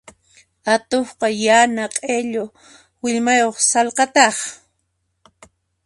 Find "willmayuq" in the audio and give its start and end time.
3.01-3.57